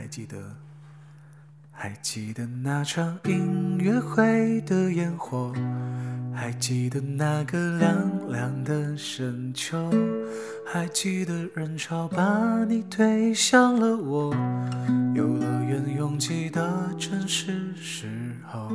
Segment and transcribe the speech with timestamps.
[0.00, 0.56] 还记得，
[1.70, 5.52] 还记得那场音乐会的烟火，
[6.34, 9.92] 还记得那个凉凉的深秋，
[10.66, 14.34] 还记得人潮把你推向了我，
[15.14, 18.70] 游乐园拥挤的正是时候。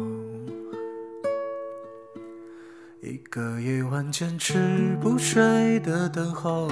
[3.06, 6.68] 一个夜晚坚持不睡的等候，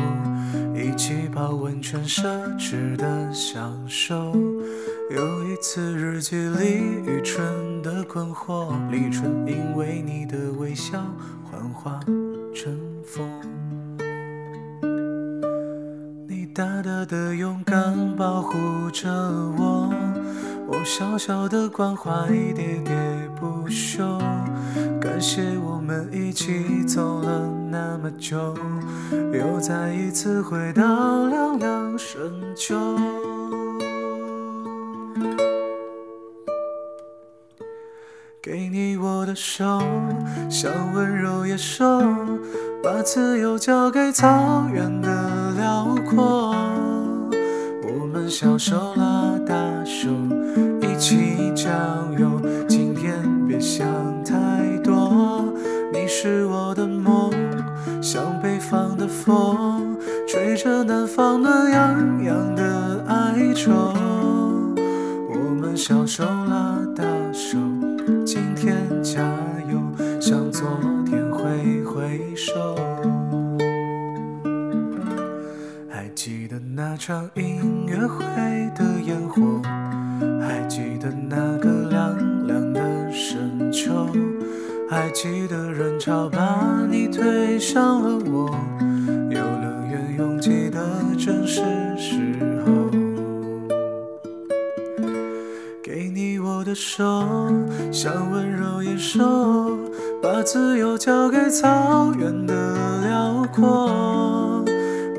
[0.75, 2.23] 一起泡温泉奢
[2.57, 4.33] 侈的享受。
[5.11, 7.45] 有一次日记里愚蠢
[7.83, 11.05] 的困惑，李纯因为你的微笑
[11.43, 11.99] 幻化
[12.55, 13.29] 成风。
[16.27, 18.57] 你大大的勇敢保护
[18.91, 19.07] 着
[19.55, 19.93] 我，
[20.67, 24.19] 我小小的关怀喋喋不休。
[25.23, 28.53] 感谢我们一起走了那么久，
[29.31, 30.83] 又再一次回到
[31.29, 32.75] 凉凉深秋。
[38.41, 39.81] 给你我的手，
[40.49, 42.01] 像温柔野兽，
[42.83, 46.53] 把自由交给草原的辽阔。
[47.81, 50.09] 我们小手拉大手，
[63.71, 67.57] 我们小手拉大手，
[68.25, 69.21] 今天加
[69.71, 69.79] 油，
[70.19, 70.67] 向昨
[71.05, 72.75] 天挥挥手。
[75.89, 78.25] 还记得那场音乐会
[78.75, 79.61] 的烟火，
[80.41, 84.07] 还记得那个凉凉的深秋，
[84.89, 88.53] 还记得人潮把你推向了我，
[96.03, 97.01] 给你我的手，
[97.89, 99.23] 像温柔野兽，
[100.21, 102.75] 把自由交给草原的
[103.07, 104.65] 辽阔。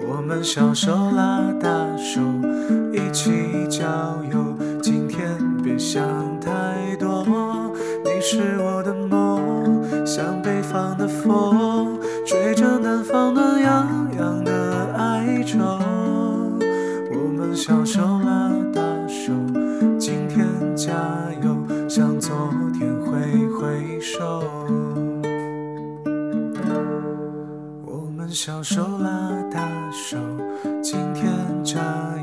[0.06, 2.20] 我们小手拉大手，
[2.92, 3.30] 一起
[3.70, 3.86] 郊
[4.30, 4.54] 游。
[4.82, 5.26] 今天
[5.62, 6.04] 别想
[6.38, 7.24] 太多，
[8.04, 15.58] 你是我的梦，像北方的风，吹着南方暖洋洋的哀愁。
[17.10, 19.32] 我们小手拉大手，
[23.74, 24.40] 回首。
[27.84, 30.16] 我们小手拉大手，
[30.80, 31.32] 今天
[31.64, 31.80] 加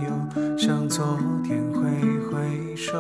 [0.08, 1.82] 油，向昨天挥
[2.30, 2.94] 挥手。